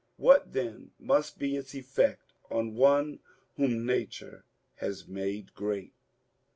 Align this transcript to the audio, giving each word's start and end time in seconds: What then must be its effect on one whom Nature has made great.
What 0.17 0.53
then 0.53 0.93
must 0.97 1.37
be 1.37 1.55
its 1.55 1.75
effect 1.75 2.33
on 2.49 2.73
one 2.73 3.19
whom 3.55 3.85
Nature 3.85 4.45
has 4.77 5.07
made 5.07 5.53
great. 5.53 5.93